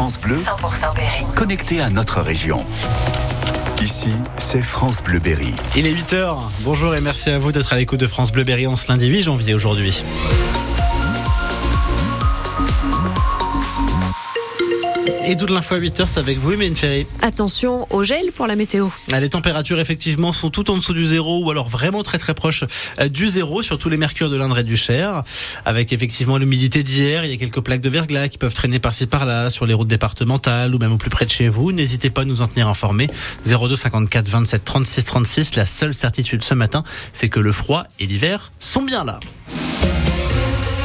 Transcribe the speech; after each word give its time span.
France 0.00 0.18
Bleu, 0.18 0.38
100% 0.38 0.94
Berry. 0.94 1.24
connecté 1.36 1.82
à 1.82 1.90
notre 1.90 2.22
région. 2.22 2.64
Ici, 3.82 4.08
c'est 4.38 4.62
France 4.62 5.02
Bleu 5.02 5.18
Berry. 5.18 5.52
Il 5.76 5.86
est 5.86 5.92
8h. 5.92 6.38
Bonjour 6.60 6.94
et 6.94 7.02
merci 7.02 7.28
à 7.28 7.38
vous 7.38 7.52
d'être 7.52 7.74
à 7.74 7.76
l'écoute 7.76 8.00
de 8.00 8.06
France 8.06 8.32
Bleu 8.32 8.44
Berry 8.44 8.66
en 8.66 8.76
ce 8.76 8.90
lundi 8.90 9.08
8 9.08 9.24
janvier 9.24 9.52
aujourd'hui. 9.52 10.02
Et 15.26 15.36
toute 15.36 15.50
l'info 15.50 15.74
à 15.74 15.78
8h, 15.78 16.06
c'est 16.10 16.18
avec 16.18 16.38
vous, 16.38 16.56
Mine 16.56 16.74
Ferry. 16.74 17.06
Attention 17.20 17.86
au 17.90 18.02
gel 18.02 18.32
pour 18.34 18.46
la 18.46 18.56
météo. 18.56 18.88
Les 19.08 19.28
températures, 19.28 19.78
effectivement, 19.78 20.32
sont 20.32 20.50
tout 20.50 20.70
en 20.70 20.76
dessous 20.76 20.94
du 20.94 21.06
zéro 21.06 21.44
ou 21.44 21.50
alors 21.50 21.68
vraiment 21.68 22.02
très 22.02 22.18
très 22.18 22.32
proches 22.32 22.64
euh, 23.00 23.08
du 23.08 23.28
zéro 23.28 23.62
sur 23.62 23.78
tous 23.78 23.90
les 23.90 23.98
mercures 23.98 24.30
de 24.30 24.36
l'Indre 24.36 24.58
et 24.58 24.64
du 24.64 24.76
Cher. 24.76 25.22
Avec 25.64 25.92
effectivement 25.92 26.38
l'humidité 26.38 26.82
d'hier, 26.82 27.24
il 27.24 27.30
y 27.30 27.34
a 27.34 27.36
quelques 27.36 27.60
plaques 27.60 27.82
de 27.82 27.90
verglas 27.90 28.28
qui 28.28 28.38
peuvent 28.38 28.54
traîner 28.54 28.78
par-ci 28.78 29.06
par-là 29.06 29.50
sur 29.50 29.66
les 29.66 29.74
routes 29.74 29.88
départementales 29.88 30.74
ou 30.74 30.78
même 30.78 30.92
au 30.92 30.96
plus 30.96 31.10
près 31.10 31.26
de 31.26 31.30
chez 31.30 31.48
vous. 31.48 31.70
N'hésitez 31.70 32.08
pas 32.08 32.22
à 32.22 32.24
nous 32.24 32.40
en 32.40 32.46
tenir 32.46 32.68
informés. 32.68 33.08
02 33.46 33.76
54 33.76 34.26
27 34.26 34.64
36 34.64 35.04
36. 35.04 35.56
La 35.56 35.66
seule 35.66 35.94
certitude 35.94 36.42
ce 36.42 36.54
matin, 36.54 36.82
c'est 37.12 37.28
que 37.28 37.40
le 37.40 37.52
froid 37.52 37.84
et 37.98 38.06
l'hiver 38.06 38.52
sont 38.58 38.82
bien 38.82 39.04
là. 39.04 39.20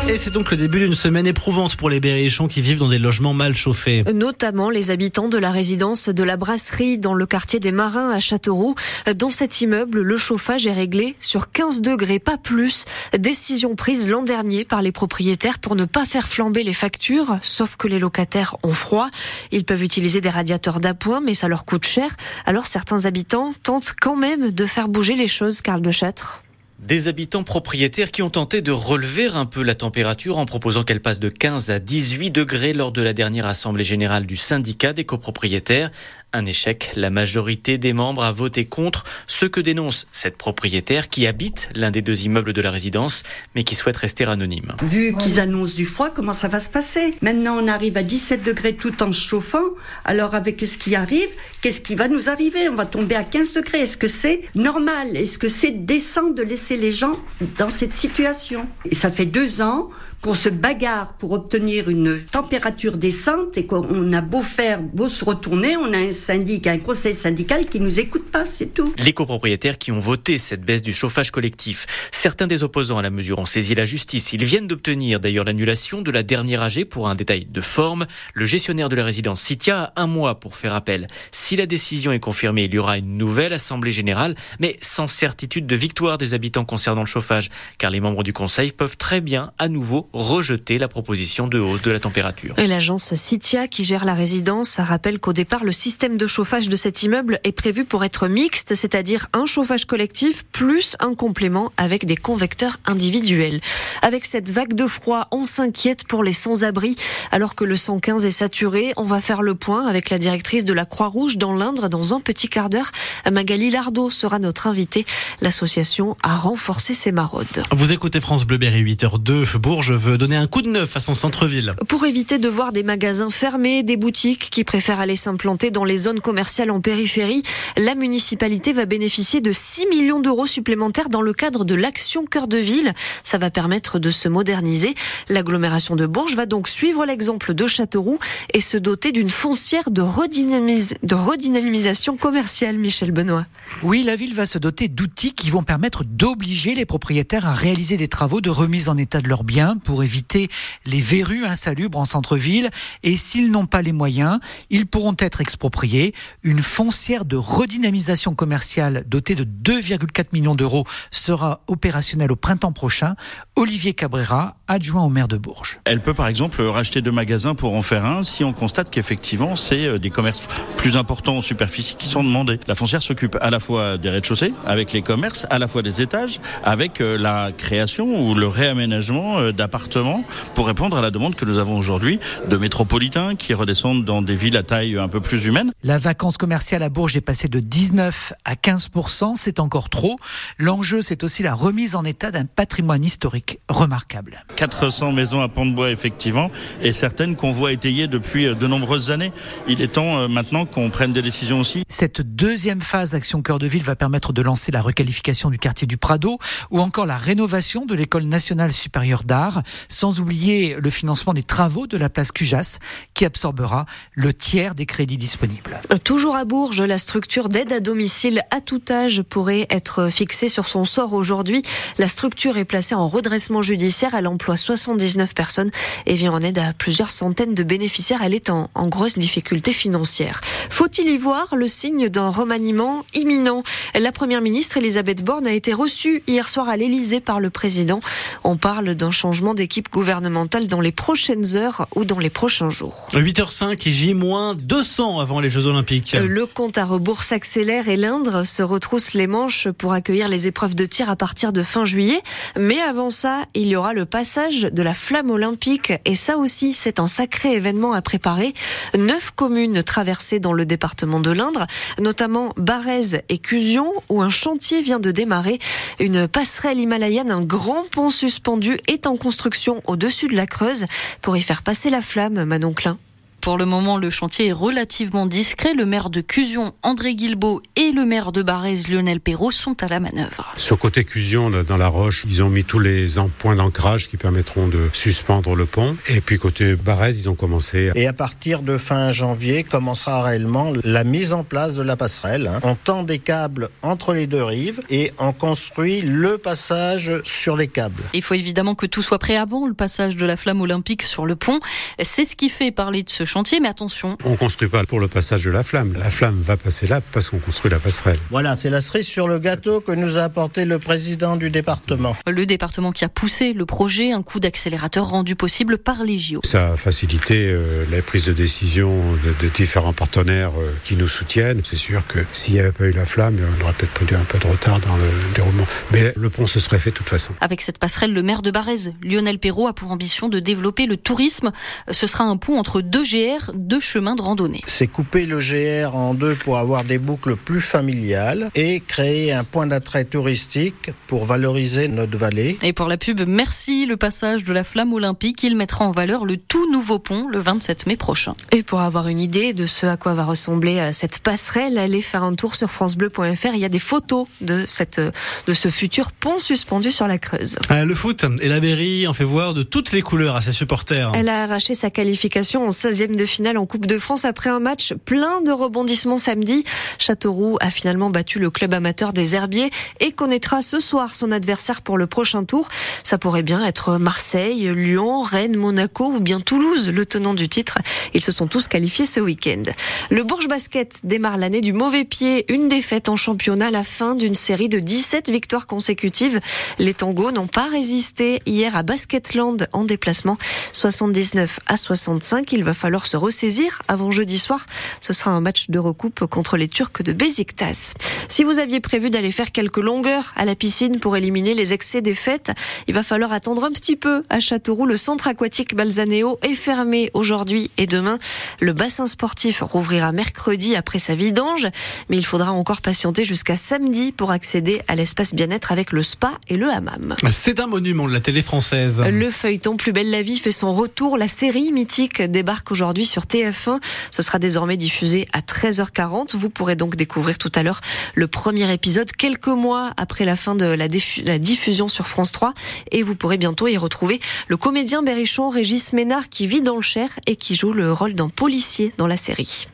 Et 0.08 0.20
c'est 0.20 0.30
donc 0.30 0.52
le 0.52 0.58
début 0.58 0.80
d'une 0.80 0.94
semaine 0.94 1.26
éprouvante 1.26 1.76
pour 1.76 1.90
les 1.90 2.00
berrichons 2.00 2.48
qui 2.48 2.62
vivent 2.62 2.78
dans 2.78 2.90
des 2.90 3.00
logements 3.00 3.34
mal 3.34 3.56
chauffés. 3.56 4.04
Notamment 4.14 4.70
les 4.70 4.92
habitants 4.92 5.30
de 5.30 5.40
la 5.40 5.50
résidence 5.50 6.10
de 6.10 6.24
la 6.24 6.38
brasserie 6.38 7.00
dans 7.00 7.16
le 7.16 7.26
quartier 7.26 7.60
des 7.60 7.72
Marins 7.72 8.12
à 8.12 8.20
Châteauroux. 8.20 8.76
Dans 9.16 9.32
cet 9.32 9.62
immeuble, 9.62 10.02
le 10.02 10.18
chauffage 10.18 10.68
est 10.68 10.74
réglé 10.74 11.16
sur 11.22 11.52
15 11.52 11.82
degrés, 11.82 12.20
pas 12.20 12.38
plus. 12.38 12.86
Décision 13.18 13.76
prise 13.76 14.08
l'an 14.08 14.22
dernier 14.22 14.64
par 14.64 14.84
les 14.84 14.92
propriétaires 14.92 15.58
pour 15.58 15.76
ne 15.76 15.86
pas 15.86 16.06
faire 16.06 16.28
flamber 16.28 16.62
les 16.62 16.74
factures, 16.74 17.40
sauf 17.42 17.76
que 17.76 17.88
les 17.88 17.98
locataires 17.98 18.56
ont 18.62 18.74
froid. 18.74 19.10
Ils 19.52 19.66
peuvent 19.66 19.84
utiliser 19.84 20.22
des 20.22 20.30
radiateurs 20.30 20.80
d'appoint, 20.80 21.20
mais 21.20 21.34
ça 21.34 21.48
leur 21.48 21.66
coûte 21.66 21.86
cher. 21.86 22.16
Alors 22.46 22.68
certains 22.68 23.06
habitants 23.06 23.54
tentent 23.64 23.96
quand 24.00 24.16
même 24.16 24.52
de 24.52 24.66
faire 24.68 24.88
bouger 24.88 25.16
les 25.16 25.28
choses, 25.28 25.62
Karl 25.62 25.82
de 25.82 25.92
Châtre. 25.92 26.45
Des 26.86 27.08
habitants 27.08 27.42
propriétaires 27.42 28.12
qui 28.12 28.22
ont 28.22 28.30
tenté 28.30 28.62
de 28.62 28.72
relever 28.72 29.26
un 29.26 29.48
peu 29.48 29.64
la 29.64 29.74
température 29.74 30.38
en 30.38 30.46
proposant 30.46 30.84
qu'elle 30.84 31.02
passe 31.02 31.20
de 31.20 31.30
15 31.30 31.72
à 31.72 31.80
18 31.80 32.30
degrés 32.30 32.74
lors 32.74 32.92
de 32.92 33.02
la 33.02 33.14
dernière 33.14 33.48
assemblée 33.48 33.84
générale 33.84 34.28
du 34.28 34.38
syndicat 34.38 34.94
des 34.94 35.04
copropriétaires. 35.04 35.90
Un 36.36 36.44
échec. 36.44 36.92
La 36.98 37.10
majorité 37.10 37.78
des 37.78 37.94
membres 37.94 38.22
a 38.22 38.34
voté 38.34 38.66
contre 38.66 39.06
ce 39.26 39.46
que 39.46 39.62
dénonce 39.62 40.06
cette 40.12 40.36
propriétaire 40.36 41.08
qui 41.08 41.28
habite 41.28 41.70
l'un 41.76 41.92
des 41.92 42.02
deux 42.02 42.26
immeubles 42.26 42.52
de 42.52 42.62
la 42.62 42.72
résidence 42.72 43.24
mais 43.56 43.64
qui 43.64 43.74
souhaite 43.74 43.96
rester 43.96 44.26
anonyme. 44.26 44.74
Vu 44.84 45.16
qu'ils 45.18 45.40
annoncent 45.40 45.76
du 45.76 45.86
froid, 45.86 46.10
comment 46.10 46.34
ça 46.34 46.50
va 46.50 46.60
se 46.60 46.68
passer? 46.70 47.14
Maintenant, 47.22 47.58
on 47.58 47.70
arrive 47.70 47.96
à 47.96 48.04
17 48.04 48.44
degrés 48.44 48.76
tout 48.76 49.02
en 49.02 49.14
chauffant. 49.14 49.64
Alors, 50.04 50.36
avec 50.36 50.60
ce 50.60 50.78
qui 50.78 50.94
arrive, 50.94 51.30
qu'est-ce 51.62 51.80
qui 51.80 51.96
va 51.96 52.10
nous 52.10 52.28
arriver? 52.28 52.68
On 52.68 52.76
va 52.76 52.86
tomber 52.86 53.16
à 53.16 53.24
15 53.24 53.54
degrés. 53.54 53.80
Est-ce 53.80 53.96
que 53.96 54.10
c'est 54.10 54.42
normal? 54.56 55.16
Est-ce 55.16 55.38
que 55.38 55.48
c'est 55.48 55.72
décent 55.86 56.32
de 56.32 56.42
laisser 56.42 56.76
les 56.76 56.92
gens 56.92 57.18
dans 57.58 57.70
cette 57.70 57.94
situation? 57.94 58.68
Et 58.92 58.96
ça 58.96 59.10
fait 59.10 59.26
deux 59.26 59.62
ans 59.62 59.90
qu'on 60.22 60.34
se 60.34 60.50
bagarre 60.50 61.14
pour 61.18 61.34
obtenir 61.34 61.90
une 61.90 62.20
température 62.32 62.98
décente 62.98 63.58
et 63.58 63.66
qu'on 63.66 64.14
a 64.14 64.22
beau 64.22 64.42
faire, 64.42 64.82
beau 64.82 65.10
se 65.10 65.24
retourner, 65.24 65.78
on 65.78 65.94
a 65.94 65.98
un 65.98 66.12
syndic, 66.12 66.68
un 66.68 66.80
conseil 66.80 67.14
syndical 67.14 67.68
qui 67.68 67.80
nous 67.80 68.00
écoute 68.00 68.32
pas, 68.32 68.46
c'est 68.46 68.74
tout. 68.74 68.94
Les 68.98 69.14
copropriétaires 69.14 69.78
qui 69.78 69.92
ont 69.92 70.00
voté 70.00 70.38
cette 70.38 70.62
baisse 70.62 70.82
du 70.82 70.94
chauffage 70.94 71.32
collectif. 71.32 71.86
Certains 72.12 72.48
des 72.48 72.64
opposants 72.64 72.98
à 72.98 73.02
la 73.02 73.10
mesure 73.10 73.40
ont 73.40 73.46
saisi 73.46 73.76
la 73.76 73.86
justice. 73.86 74.34
Ils 74.34 74.44
viennent 74.44 74.68
d'obtenir 74.68 75.20
d'ailleurs 75.20 75.46
l'annulation 75.46 76.02
de 76.02 76.12
la 76.12 76.24
dernière 76.24 76.62
AG 76.62 76.86
pour 76.86 77.08
un 77.08 77.16
détail 77.16 77.46
de 77.46 77.62
forme. 77.62 78.06
Le 78.34 78.46
gestionnaire 78.46 78.90
de 78.90 78.96
la 78.96 79.04
résidence 79.04 79.42
Citia 79.42 79.94
a 79.96 80.02
un 80.02 80.08
mois 80.08 80.40
pour 80.40 80.56
faire 80.56 80.74
appel. 80.74 81.08
Si 81.32 81.56
la 81.56 81.66
décision 81.66 82.12
est 82.12 82.20
confirmée, 82.20 82.64
il 82.64 82.74
y 82.74 82.78
aura 82.78 82.98
une 82.98 83.18
nouvelle 83.18 83.54
assemblée 83.54 83.92
générale, 83.92 84.36
mais 84.60 84.78
sans 84.82 85.08
certitude 85.08 85.68
de 85.68 85.76
victoire 85.76 86.18
des 86.18 86.34
habitants 86.34 86.66
concernant 86.66 87.02
le 87.02 87.08
chauffage, 87.08 87.50
car 87.78 87.92
les 87.92 88.00
membres 88.00 88.24
du 88.24 88.34
conseil 88.34 88.72
peuvent 88.72 88.98
très 88.98 89.22
bien 89.22 89.52
à 89.58 89.68
nouveau 89.68 90.05
rejeter 90.14 90.78
la 90.78 90.88
proposition 90.88 91.48
de 91.48 91.60
hausse 91.60 91.82
de 91.82 91.92
la 91.92 92.00
température. 92.00 92.56
Et 92.58 92.68
l'agence 92.68 93.14
Citia, 93.14 93.68
qui 93.68 93.84
gère 93.84 94.06
la 94.06 94.14
résidence, 94.14 94.80
rappelle 94.80 95.20
qu'au 95.20 95.34
départ, 95.34 95.64
le 95.64 95.72
système 95.72 96.18
de 96.18 96.28
chauffage 96.28 96.70
de 96.70 96.76
cet 96.76 97.04
immeuble 97.04 97.40
est 97.44 97.52
prévu 97.52 97.86
pour 97.86 98.04
être 98.04 98.28
mixte, 98.28 98.76
c'est-à-dire 98.76 99.28
un 99.34 99.46
chauffage 99.46 99.86
collectif 99.86 100.46
plus 100.52 100.96
un 101.00 101.14
complément 101.16 101.72
avec 101.78 102.06
des 102.06 102.18
convecteurs 102.18 102.78
individuels. 102.86 103.60
Avec 104.02 104.26
cette 104.26 104.52
vague 104.52 104.74
de 104.74 104.88
froid, 104.88 105.28
on 105.32 105.44
s'inquiète 105.44 106.08
pour 106.08 106.24
les 106.24 106.34
sans-abri. 106.34 106.96
Alors 107.32 107.56
que 107.56 107.64
le 107.64 107.76
115 107.76 108.26
est 108.26 108.32
saturé, 108.32 108.94
on 108.98 109.04
va 109.04 109.22
faire 109.22 109.42
le 109.42 109.56
point 109.56 109.88
avec 109.88 110.10
la 110.10 110.18
directrice 110.18 110.66
de 110.66 110.74
la 110.74 110.86
Croix-Rouge 110.86 111.38
dans 111.38 111.54
l'Indre 111.54 111.90
dans 111.90 112.14
un 112.14 112.20
petit 112.20 112.48
quart 112.48 112.70
d'heure. 112.70 112.92
Magali 113.32 113.70
Lardo 113.72 114.10
sera 114.10 114.40
notre 114.40 114.68
invitée. 114.68 115.06
L'association 115.42 116.18
a 116.24 116.36
renforcé 116.36 116.94
ses 116.94 117.12
maraudes. 117.12 117.64
Vous 117.72 117.92
écoutez 117.92 118.20
France 118.20 118.46
Bleu 118.46 118.58
Berry 118.58 118.84
8h2. 118.84 119.58
Bourges 119.58 119.95
veut 119.96 120.18
donner 120.18 120.36
un 120.36 120.48
coup 120.48 120.62
de 120.62 120.70
neuf 120.70 120.96
à 120.96 121.00
son 121.00 121.14
centre-ville. 121.14 121.74
Pour 121.88 122.06
éviter 122.06 122.38
de 122.38 122.48
voir 122.48 122.72
des 122.72 122.84
magasins 122.84 123.30
fermés, 123.30 123.84
des 123.84 123.98
boutiques 123.98 124.50
qui 124.50 124.64
préfèrent 124.64 125.00
aller 125.00 125.16
s'implanter 125.16 125.72
dans 125.72 125.84
les 125.84 125.98
zones 125.98 126.22
commerciales 126.22 126.72
en 126.72 126.82
périphérie, 126.82 127.44
la 127.78 127.96
municipalité 127.96 128.74
va 128.74 128.86
bénéficier 128.86 129.42
de 129.42 129.52
6 129.52 129.88
millions 129.88 130.20
d'euros 130.20 130.46
supplémentaires 130.48 131.10
dans 131.10 131.22
le 131.22 131.34
cadre 131.34 131.66
de 131.66 131.76
l'action 131.76 132.26
cœur 132.26 132.48
de 132.48 132.58
ville. 132.58 132.94
Ça 133.24 133.38
va 133.38 133.50
permettre 133.50 134.00
de 134.00 134.12
se 134.12 134.28
moderniser. 134.28 134.96
L'agglomération 135.30 135.96
de 135.96 136.06
Bourges 136.06 136.36
va 136.36 136.46
donc 136.46 136.68
suivre 136.68 137.06
l'exemple 137.06 137.54
de 137.54 137.68
Châteauroux 137.68 138.20
et 138.54 138.62
se 138.62 138.78
doter 138.78 139.12
d'une 139.12 139.30
foncière 139.30 139.92
de, 139.92 140.02
redynamis- 140.02 140.96
de 141.04 141.16
redynamisation 141.16 142.18
commerciale, 142.18 142.78
Michel 142.78 143.12
Benoît. 143.12 143.46
Oui, 143.84 144.04
la 144.04 144.16
ville 144.16 144.34
va 144.34 144.46
se 144.46 144.58
doter 144.58 144.88
d'outils 144.88 145.34
qui 145.34 145.50
vont 145.50 145.64
permettre 145.64 146.04
d'obliger 146.04 146.76
les 146.76 146.86
propriétaires 146.86 147.48
à 147.48 147.54
réaliser 147.54 147.98
des 147.98 148.08
travaux 148.08 148.42
de 148.42 148.50
remise 148.50 148.90
en 148.90 148.98
état 148.98 149.22
de 149.22 149.28
leurs 149.28 149.44
biens 149.44 149.78
pour 149.86 150.04
éviter 150.04 150.50
les 150.86 151.00
verrues 151.00 151.46
insalubres 151.46 151.98
en 151.98 152.06
centre-ville. 152.06 152.70
Et 153.04 153.16
s'ils 153.16 153.52
n'ont 153.52 153.68
pas 153.68 153.82
les 153.82 153.94
moyens, 153.94 154.40
ils 154.70 154.86
pourront 154.86 155.16
être 155.20 155.40
expropriés. 155.40 156.14
Une 156.44 156.62
foncière 156.62 157.24
de 157.24 157.38
redynamisation 157.38 158.36
commerciale 158.36 159.06
dotée 159.08 159.36
de 159.36 159.46
2,4 159.46 160.28
millions 160.34 160.56
d'euros 160.56 160.86
sera 161.12 161.62
opérationnelle 161.68 162.32
au 162.32 162.36
printemps 162.36 162.74
prochain. 162.74 163.16
Olivier 163.56 163.94
Cabrera, 163.94 164.58
adjoint 164.68 165.04
au 165.04 165.10
maire 165.10 165.28
de 165.28 165.38
Bourges. 165.38 165.80
Elle 165.86 166.02
peut 166.02 166.14
par 166.14 166.28
exemple 166.28 166.62
racheter 166.62 167.02
deux 167.02 167.12
magasins 167.12 167.56
pour 167.56 167.76
en 167.76 167.82
faire 167.82 168.06
un 168.06 168.24
si 168.24 168.44
on 168.44 168.52
constate 168.52 168.90
qu'effectivement 168.90 169.56
c'est 169.56 169.86
euh, 169.86 170.00
des 170.00 170.10
commerces 170.10 170.44
plus 170.78 170.98
importants 170.98 171.38
en 171.38 171.42
superficie 171.42 171.96
qui 171.98 172.08
sont 172.08 172.24
demandés. 172.24 172.60
La 172.68 172.76
foncière 172.76 173.02
s'occupe 173.02 173.38
à 173.42 173.52
la 173.52 173.60
fois 173.60 173.98
des 173.98 174.10
rez-de-chaussée 174.10 174.54
avec 174.66 174.92
les 174.92 175.02
commerces, 175.02 175.46
à 175.50 175.60
la 175.60 175.68
fois 175.68 175.82
des 175.82 176.02
étages, 176.02 176.40
avec 176.64 177.02
euh, 177.02 177.18
la 177.18 177.52
création 177.56 178.28
ou 178.28 178.34
le 178.34 178.48
réaménagement 178.48 179.38
euh, 179.38 179.52
d'appartements 179.76 180.24
pour 180.54 180.68
répondre 180.68 180.98
à 180.98 181.02
la 181.02 181.12
demande 181.12 181.36
que 181.36 181.44
nous 181.44 181.58
avons 181.58 181.78
aujourd'hui 181.78 182.20
de 182.48 182.56
métropolitains 182.56 183.36
qui 183.36 183.54
redescendent 183.54 184.06
dans 184.06 184.22
des 184.22 184.36
villes 184.36 184.56
à 184.56 184.64
taille 184.64 184.98
un 184.98 185.10
peu 185.10 185.20
plus 185.20 185.46
humaine. 185.46 185.72
La 185.84 185.98
vacance 185.98 186.38
commerciale 186.38 186.82
à 186.82 186.88
Bourges 186.88 187.18
est 187.18 187.22
passée 187.22 187.50
de 187.50 187.60
19 187.60 188.32
à 188.46 188.56
15 188.56 188.90
c'est 189.36 189.60
encore 189.60 189.90
trop. 189.90 190.18
L'enjeu, 190.58 191.02
c'est 191.02 191.24
aussi 191.24 191.44
la 191.44 191.54
remise 191.54 191.96
en 191.96 192.06
état 192.06 192.32
d'un 192.32 192.46
patrimoine 192.46 193.04
historique 193.04 193.60
remarquable. 193.68 194.46
400 194.56 195.12
maisons 195.12 195.42
à 195.42 195.50
pont 195.50 195.66
de 195.66 195.74
bois 195.74 195.92
effectivement 195.92 196.50
et 196.82 196.94
certaines 196.94 197.36
qu'on 197.36 197.52
voit 197.52 197.74
étayées 197.74 198.08
depuis 198.08 198.46
de 198.56 198.68
nombreuses 198.68 199.12
années. 199.12 199.34
Il 199.68 199.82
est 199.82 199.94
temps 199.94 200.20
euh, 200.20 200.28
maintenant 200.30 200.66
qu'on 200.66 200.90
prenne 200.90 201.12
des 201.12 201.22
décisions 201.22 201.60
aussi. 201.60 201.84
Cette 201.90 202.22
deuxième 202.22 202.80
phase 202.80 203.12
d'Action 203.12 203.42
Cœur 203.42 203.60
de 203.60 203.68
Ville 203.68 203.84
va 203.84 203.98
permettre 203.98 204.32
de 204.32 204.42
lancer 204.42 204.72
la 204.72 204.82
requalification 204.82 205.50
du 205.50 205.60
quartier 205.60 205.86
du 205.86 205.98
Prado 205.98 206.38
ou 206.72 206.80
encore 206.80 207.06
la 207.06 207.18
rénovation 207.18 207.86
de 207.86 207.94
l'école 207.94 208.24
nationale 208.24 208.72
supérieure 208.72 209.24
d'art, 209.26 209.64
sans 209.90 210.20
oublier 210.20 210.78
le 210.80 210.90
financement 210.90 211.34
des 211.34 211.44
travaux 211.44 211.88
de 211.88 211.98
la 211.98 212.10
place 212.10 212.32
Cujas 212.32 212.80
qui 213.14 213.26
absorbera 213.26 213.86
le 214.14 214.34
tiers 214.34 214.76
des 214.76 214.86
crédits 214.86 215.18
disponibles. 215.18 215.80
Toujours 216.04 216.36
à 216.36 216.46
Bourges, 216.46 216.82
la 216.82 216.98
structure 216.98 217.50
d'aide 217.50 217.72
à 217.72 217.80
domicile 217.80 218.44
à 218.52 218.62
tout 218.62 218.82
âge 218.90 219.22
pourrait 219.22 219.68
être 219.70 220.10
fixée 220.10 220.50
sur 220.50 220.68
son 220.68 220.86
sort 220.86 221.14
aujourd'hui. 221.14 221.64
La 221.98 222.08
structure 222.08 222.58
est 222.58 222.66
placée 222.66 222.96
en 222.96 223.10
redressement 223.10 223.62
judiciaire. 223.62 224.14
Elle 224.14 224.28
emploie 224.28 224.58
79 224.58 225.34
personnes 225.34 225.72
et 226.06 226.16
vient 226.16 226.32
en 226.32 226.42
aide 226.42 226.60
à 226.60 226.74
plusieurs 226.74 227.12
centaines 227.12 227.54
de 227.54 227.64
bénéficiaires. 227.64 228.22
Elle 228.24 228.34
est 228.34 228.50
en, 228.50 228.70
grosse 228.88 229.18
difficulté 229.18 229.74
financière. 229.74 230.42
Faut-il 230.70 231.10
y 231.10 231.18
voir 231.18 231.56
le 231.56 231.68
signe 231.68 232.08
d'un 232.08 232.30
remaniement 232.30 233.04
imminent? 233.16 233.64
La 234.00 234.12
première 234.12 234.42
ministre 234.42 234.78
Elisabeth 234.78 235.24
Borne 235.24 235.48
a 235.48 235.54
été 235.54 235.74
reçue 235.74 236.24
hier 236.28 236.48
soir 236.48 236.70
à 236.70 236.78
l'Elysée 236.78 237.20
par 237.20 237.40
le 237.40 237.50
président. 237.50 238.00
On 238.44 238.58
parle 238.58 238.94
d'un 238.94 239.12
changement 239.12 239.55
d'équipes 239.56 239.92
gouvernementales 239.92 240.68
dans 240.68 240.82
les 240.82 240.92
prochaines 240.92 241.56
heures 241.56 241.88
ou 241.96 242.06
dans 242.06 242.20
les 242.20 242.30
prochains 242.30 242.70
jours. 242.70 243.08
8h05 243.14 243.88
et 243.88 243.92
J-200 243.92 245.22
avant 245.22 245.40
les 245.40 245.50
Jeux 245.50 245.66
Olympiques. 245.68 246.16
Le 246.22 246.46
compte 246.46 246.78
à 246.78 246.86
rebours 246.86 247.24
s'accélère 247.24 247.88
et 247.88 247.96
l'Indre 247.96 248.44
se 248.44 248.62
retrousse 248.62 249.14
les 249.14 249.28
manches 249.28 249.70
pour 249.70 249.94
accueillir 249.94 250.28
les 250.28 250.48
épreuves 250.48 250.76
de 250.76 250.86
tir 250.86 251.10
à 251.10 251.16
partir 251.16 251.54
de 251.54 251.64
fin 251.64 251.86
juillet. 251.86 252.22
Mais 252.60 252.80
avant 252.82 253.10
ça, 253.10 253.44
il 253.54 253.68
y 253.68 253.76
aura 253.76 253.94
le 253.94 254.06
passage 254.06 254.62
de 254.62 254.84
la 254.84 254.94
flamme 254.94 255.32
olympique 255.32 255.94
et 256.04 256.16
ça 256.16 256.38
aussi, 256.38 256.74
c'est 256.74 257.00
un 257.00 257.08
sacré 257.08 257.54
événement 257.54 257.94
à 257.94 258.02
préparer. 258.02 258.54
Neuf 258.98 259.32
communes 259.32 259.84
traversées 259.84 260.40
dans 260.40 260.54
le 260.54 260.66
département 260.66 261.22
de 261.22 261.32
l'Indre, 261.32 261.66
notamment 262.00 262.54
Barèze 262.58 263.22
et 263.30 263.38
Cusion, 263.38 263.94
où 264.10 264.22
un 264.22 264.30
chantier 264.30 264.82
vient 264.82 265.00
de 265.00 265.12
démarrer. 265.12 265.60
Une 266.00 266.28
passerelle 266.28 266.80
himalayenne, 266.80 267.32
un 267.32 267.42
grand 267.42 267.86
pont 267.90 268.10
suspendu 268.10 268.80
est 268.88 269.08
en 269.08 269.16
construction 269.16 269.45
au-dessus 269.86 270.28
de 270.28 270.36
la 270.36 270.48
Creuse 270.48 270.86
pour 271.22 271.38
y 271.38 271.42
faire 271.42 271.64
passer 271.64 271.90
la 271.90 272.02
flamme, 272.02 272.46
Manon 272.46 272.74
Klein. 272.74 272.98
Pour 273.46 273.60
le 273.60 273.66
moment, 273.66 273.98
le 273.98 274.10
chantier 274.10 274.48
est 274.48 274.52
relativement 274.52 275.28
discret. 275.28 275.76
Le 275.76 275.86
maire 275.86 276.10
de 276.10 276.22
Cusion, 276.22 276.74
André 276.82 277.14
Guilbeault, 277.14 277.62
et 277.76 277.92
le 277.92 278.04
maire 278.04 278.32
de 278.32 278.42
Barèze, 278.42 278.88
Lionel 278.88 279.20
Perrault, 279.20 279.52
sont 279.52 279.84
à 279.84 279.88
la 279.88 280.00
manœuvre. 280.00 280.52
Sur 280.58 280.80
côté 280.80 281.04
Cusion, 281.04 281.52
dans 281.52 281.78
la 281.78 281.88
roche, 281.88 282.26
ils 282.28 282.42
ont 282.42 282.50
mis 282.50 282.64
tous 282.64 282.80
les 282.80 283.06
points 283.38 283.56
d'ancrage 283.56 284.08
qui 284.08 284.18
permettront 284.18 284.68
de 284.68 284.90
suspendre 284.94 285.54
le 285.54 285.68
pont. 285.68 285.96
Et 286.08 286.22
puis 286.22 286.40
côté 286.40 286.76
Barèze, 286.76 287.20
ils 287.20 287.30
ont 287.30 287.36
commencé. 287.36 287.92
Et 287.94 288.08
à 288.08 288.14
partir 288.14 288.64
de 288.64 288.80
fin 288.80 289.12
janvier, 289.12 289.64
commencera 289.64 290.24
réellement 290.24 290.74
la 290.84 291.04
mise 291.04 291.32
en 291.32 291.44
place 291.44 291.76
de 291.76 291.84
la 291.84 291.96
passerelle. 291.96 292.48
Hein. 292.48 292.62
On 292.64 292.74
tend 292.74 293.04
des 293.04 293.20
câbles 293.20 293.70
entre 293.84 294.16
les 294.16 294.26
deux 294.26 294.44
rives 294.44 294.82
et 294.90 295.12
on 295.20 295.34
construit 295.34 296.02
le 296.02 296.40
passage 296.40 297.14
sur 297.24 297.56
les 297.56 297.68
câbles. 297.68 298.02
Il 298.16 298.24
faut 298.24 298.34
évidemment 298.34 298.74
que 298.74 298.88
tout 298.88 299.04
soit 299.04 299.20
prêt 299.20 299.36
avant 299.36 299.68
le 299.68 299.76
passage 299.76 300.16
de 300.16 300.26
la 300.26 300.36
flamme 300.36 300.62
olympique 300.62 301.04
sur 301.04 301.28
le 301.28 301.36
pont. 301.36 301.60
C'est 302.02 302.26
ce 302.26 302.36
qui 302.36 302.50
fait 302.50 302.72
parler 302.72 303.04
de 303.04 303.12
ce 303.12 303.24
chantier 303.24 303.35
mais 303.62 303.68
attention. 303.68 304.18
On 304.24 304.36
construit 304.38 304.70
pas 304.70 304.84
pour 304.86 305.00
le 305.00 305.08
passage 305.08 305.44
de 305.44 305.52
la 305.52 305.62
flamme. 305.62 305.94
La 305.98 306.10
flamme 306.10 306.40
va 306.40 306.56
passer 306.56 306.88
là 306.88 307.02
parce 307.02 307.30
qu'on 307.30 307.40
construit 307.40 307.70
la 307.70 307.80
passerelle. 307.80 308.20
Voilà, 308.32 308.56
c'est 308.56 308.70
la 308.70 308.80
cerise 308.80 309.08
sur 309.08 309.28
le 309.28 309.40
gâteau 309.40 309.82
que 309.82 309.92
nous 309.92 310.18
a 310.18 310.24
apporté 310.24 310.64
le 310.64 310.80
président 310.80 311.36
du 311.36 311.50
département. 311.50 312.16
Le 312.28 312.46
département 312.46 312.92
qui 312.92 313.04
a 313.04 313.10
poussé 313.10 313.52
le 313.54 313.66
projet, 313.66 314.14
un 314.14 314.22
coup 314.22 314.40
d'accélérateur 314.40 315.10
rendu 315.10 315.36
possible 315.36 315.78
par 315.78 316.04
les 316.04 316.18
JO. 316.18 316.40
Ça 316.46 316.72
a 316.72 316.76
facilité 316.78 317.50
euh, 317.50 317.86
la 317.92 318.02
prise 318.02 318.26
de 318.26 318.34
décision 318.34 318.92
de, 319.24 319.50
différents 319.50 319.94
partenaires 319.94 320.52
euh, 320.58 320.72
qui 320.84 320.96
nous 320.96 321.08
soutiennent. 321.08 321.62
C'est 321.64 321.76
sûr 321.76 322.08
que 322.08 322.20
s'il 322.32 322.54
n'y 322.54 322.62
avait 322.62 322.72
pas 322.72 322.86
eu 322.86 322.92
la 322.92 323.06
flamme, 323.06 323.38
on 323.60 323.64
aurait 323.64 323.74
peut-être 323.74 323.94
pris 323.94 324.16
un 324.16 324.24
peu 324.24 324.40
de 324.40 324.48
retard 324.48 324.80
dans 324.80 324.96
le 324.96 325.10
déroulement. 325.34 325.66
Mais 325.92 326.14
le 326.16 326.30
pont 326.30 326.48
se 326.48 326.60
serait 326.60 326.80
fait 326.80 326.92
de 326.92 326.96
toute 326.96 327.10
façon. 327.10 327.34
Avec 327.42 327.62
cette 327.62 327.80
passerelle, 327.80 328.14
le 328.14 328.24
maire 328.24 328.42
de 328.42 328.52
Barèze, 328.52 328.94
Lionel 329.04 329.40
Perrault, 329.40 329.68
a 329.68 329.74
pour 329.74 329.92
ambition 329.92 330.30
de 330.30 330.40
développer 330.40 330.86
le 330.86 330.98
tourisme. 330.98 331.52
Ce 331.92 332.08
sera 332.08 332.24
un 332.24 332.38
pont 332.38 332.58
entre 332.58 332.82
deux 332.82 333.04
GR 333.04 333.25
deux 333.54 333.80
chemins 333.80 334.16
de 334.16 334.22
randonnée. 334.22 334.62
C'est 334.66 334.88
couper 334.88 335.26
le 335.26 335.40
GR 335.40 335.96
en 335.96 336.14
deux 336.14 336.36
pour 336.36 336.58
avoir 336.58 336.84
des 336.84 336.98
boucles 336.98 337.36
plus 337.36 337.62
familiales 337.62 338.50
et 338.56 338.80
créer 338.80 339.32
un 339.32 339.44
point 339.44 339.68
d'attrait 339.68 340.06
touristique 340.06 340.92
pour 341.08 341.26
valoriser 341.26 341.88
notre 341.88 342.18
vallée. 342.18 342.58
Et 342.62 342.74
pour 342.74 342.88
la 342.88 342.98
pub, 342.98 343.22
merci 343.28 343.86
le 343.86 343.98
passage 343.98 344.44
de 344.44 344.54
la 344.54 344.64
flamme 344.64 344.94
olympique. 344.94 345.44
Il 345.44 345.56
mettra 345.56 345.86
en 345.86 345.92
valeur 345.92 346.26
le 346.26 346.38
tout 346.38 346.72
nouveau 346.72 347.00
pont 347.00 347.28
le 347.28 347.40
27 347.40 347.88
mai 347.88 347.98
prochain. 347.98 348.34
Et 348.52 348.64
pour 348.64 348.82
avoir 348.82 349.08
une 349.08 349.20
idée 349.20 349.54
de 349.54 349.66
ce 349.66 349.86
à 349.86 349.98
quoi 349.98 350.14
va 350.14 350.26
ressembler 350.26 350.80
euh, 350.80 350.92
cette 350.92 351.20
passerelle, 351.20 351.78
allez 351.78 352.02
faire 352.02 352.24
un 352.24 352.36
tour 352.36 352.56
sur 352.56 352.70
francebleu.fr. 352.70 353.54
Il 353.54 353.60
y 353.60 353.66
a 353.66 353.70
des 353.70 353.80
photos 353.80 354.28
de, 354.42 354.66
cette, 354.68 355.00
de 355.00 355.54
ce 355.54 355.70
futur 355.70 356.12
pont 356.12 356.40
suspendu 356.40 356.92
sur 356.92 357.08
la 357.08 357.18
Creuse. 357.18 357.58
Euh, 357.72 357.86
le 357.86 357.96
foot 357.96 358.26
et 358.42 358.50
la 358.50 358.60
Berry 358.60 359.08
en 359.08 359.14
fait 359.14 359.24
voir 359.24 359.54
de 359.54 359.64
toutes 359.64 359.92
les 359.92 360.02
couleurs 360.02 360.36
à 360.36 360.42
ses 360.42 360.54
supporters. 360.54 361.12
Elle 361.16 361.30
a 361.30 361.44
arraché 361.44 361.74
sa 361.76 361.90
qualification 361.90 362.66
en 362.66 362.70
16e 362.70 363.15
de 363.16 363.26
finale 363.26 363.58
en 363.58 363.66
Coupe 363.66 363.86
de 363.86 363.98
France 364.00 364.26
après 364.26 364.50
un 364.50 364.60
match 364.60 364.94
plein 365.06 365.42
de 365.42 365.52
rebondissements 365.52 366.18
samedi. 366.18 366.64
Châteauroux 367.00 367.58
a 367.62 367.70
finalement 367.70 368.10
battu 368.10 368.40
le 368.40 368.50
club 368.50 368.74
amateur 368.74 369.14
des 369.14 369.36
Herbiers 369.36 369.72
et 370.00 370.12
connaîtra 370.12 370.62
ce 370.62 370.80
soir 370.80 371.16
son 371.16 371.32
adversaire 371.32 371.82
pour 371.82 371.98
le 371.98 372.08
prochain 372.08 372.44
tour. 372.44 372.68
Ça 373.04 373.18
pourrait 373.18 373.44
bien 373.44 373.66
être 373.66 373.98
Marseille, 373.98 374.72
Lyon, 374.74 375.22
Rennes, 375.22 375.56
Monaco 375.56 376.14
ou 376.14 376.20
bien 376.20 376.40
Toulouse, 376.40 376.90
le 376.90 377.06
tenant 377.06 377.34
du 377.34 377.50
titre. 377.50 377.78
Ils 378.14 378.22
se 378.22 378.32
sont 378.32 378.48
tous 378.48 378.68
qualifiés 378.68 379.06
ce 379.06 379.20
week-end. 379.20 379.64
Le 380.10 380.24
Bourges 380.24 380.48
Basket 380.48 381.00
démarre 381.04 381.38
l'année 381.38 381.62
du 381.62 381.74
mauvais 381.74 382.06
pied. 382.06 382.52
Une 382.52 382.68
défaite 382.68 383.10
en 383.10 383.16
championnat 383.16 383.72
la 383.72 383.84
fin 383.84 384.16
d'une 384.16 384.36
série 384.36 384.70
de 384.70 384.80
17 384.80 385.30
victoires 385.30 385.68
consécutives. 385.68 386.40
Les 386.80 386.94
tangos 386.94 387.32
n'ont 387.32 387.48
pas 387.48 387.68
résisté 387.68 388.42
hier 388.46 388.76
à 388.76 388.84
Basketland 388.84 389.68
en 389.74 389.84
déplacement. 389.84 390.38
79 390.74 391.60
à 391.68 391.78
65. 391.78 392.52
Il 392.52 392.64
va 392.64 392.74
falloir 392.74 393.05
se 393.08 393.18
ressaisir 393.18 393.82
avant 393.88 394.12
jeudi 394.12 394.40
soir. 394.40 394.66
Ce 395.02 395.14
sera 395.14 395.32
un 395.32 395.42
match 395.42 395.70
de 395.70 395.80
recoupe 395.80 396.26
contre 396.26 396.58
les 396.58 396.68
Turcs 396.68 397.04
de 397.04 397.14
Beziktas. 397.14 397.94
Si 398.28 398.44
vous 398.44 398.60
aviez 398.60 398.80
prévu 398.80 399.10
d'aller 399.10 399.32
faire 399.32 399.52
quelques 399.52 399.78
longueurs 399.78 400.34
à 400.36 400.46
la 400.46 400.56
piscine 400.56 401.00
pour 401.00 401.16
éliminer 401.16 401.54
les 401.54 401.74
excès 401.74 402.02
des 402.02 402.16
fêtes, 402.16 402.52
il 402.88 402.94
va 402.94 403.04
falloir 403.04 403.32
attendre 403.32 403.64
un 403.64 403.72
petit 403.72 403.96
peu 403.96 404.24
à 404.30 404.40
Châteauroux. 404.40 404.86
Le 404.86 404.98
centre 404.98 405.28
aquatique 405.28 405.76
Balzaneo 405.76 406.40
est 406.42 406.56
fermé 406.56 407.10
aujourd'hui 407.14 407.72
et 407.78 407.88
demain. 407.88 408.18
Le 408.60 408.74
bassin 408.74 409.08
sportif 409.08 409.62
rouvrira 409.62 410.12
mercredi 410.12 410.76
après 410.76 411.00
sa 411.00 411.16
vidange, 411.16 411.68
mais 412.10 412.18
il 412.18 412.26
faudra 412.26 412.52
encore 412.52 412.82
patienter 412.82 413.26
jusqu'à 413.26 413.56
samedi 413.56 414.12
pour 414.12 414.32
accéder 414.32 414.82
à 414.88 414.96
l'espace 414.96 415.34
bien-être 415.34 415.72
avec 415.72 415.92
le 415.92 416.04
spa 416.04 416.34
et 416.48 416.58
le 416.58 416.70
hammam. 416.70 417.16
C'est 417.32 417.60
un 417.60 417.68
monument 417.68 418.08
de 418.08 418.14
la 418.14 418.20
télé 418.20 418.42
française. 418.42 419.02
Le 419.06 419.30
feuilleton 419.30 419.78
Plus 419.78 419.92
belle 419.92 420.12
la 420.12 420.22
vie 420.22 420.38
fait 420.38 420.52
son 420.52 420.74
retour. 420.74 421.18
La 421.18 421.28
série 421.28 421.72
mythique 421.72 422.22
débarque 422.22 422.74
aujourd'hui 422.86 423.08
sur 423.08 423.24
TF1. 423.24 423.80
Ce 424.12 424.22
sera 424.22 424.38
désormais 424.38 424.78
diffusé 424.78 425.28
à 425.34 425.40
13h40. 425.40 426.36
Vous 426.36 426.52
pourrez 426.52 426.76
donc 426.76 426.96
découvrir 426.96 427.40
tout 427.40 427.52
à 427.56 427.64
l'heure 427.64 427.82
le 428.14 428.28
premier 428.28 428.72
épisode 428.72 429.12
quelques 429.12 429.48
mois 429.48 429.92
après 429.98 430.24
la 430.24 430.36
fin 430.36 430.54
de 430.54 430.66
la, 430.66 430.88
diffusion 430.88 431.88
sur 431.88 432.08
France 432.08 432.32
3 432.32 432.54
et 432.92 433.02
vous 433.02 433.16
pourrez 433.16 433.38
bientôt 433.38 433.68
y 433.68 433.78
retrouver 433.78 434.20
le 434.48 434.58
comédien 434.58 435.02
berrichon 435.02 435.50
Régis 435.50 435.94
Ménard 435.94 436.30
qui 436.30 436.46
vit 436.46 436.62
dans 436.62 436.76
le 436.76 436.84
Cher 436.84 437.10
et 437.26 437.36
qui 437.36 437.56
joue 437.56 437.74
le 437.74 437.92
rôle 437.92 438.14
d'un 438.14 438.30
policier 438.30 438.94
dans 439.00 439.08
la 439.08 439.18
série. 439.18 439.68